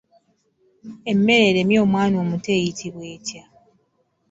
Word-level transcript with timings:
Emmere 1.11 1.45
eremye 1.51 1.77
omwana 1.85 2.15
omuto 2.23 2.49
eyitibwa 2.57 3.05
etya? 3.15 3.43